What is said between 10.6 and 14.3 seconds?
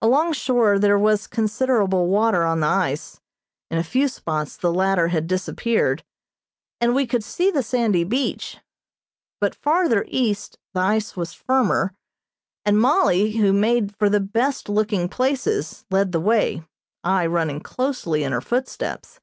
the ice was firmer, and Mollie, who made for the